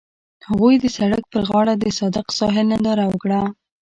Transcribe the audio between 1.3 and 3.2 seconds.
پر غاړه د صادق ساحل ننداره